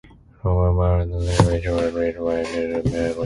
[0.43, 3.19] Lowe, while the second edition was released by Milton Bradley.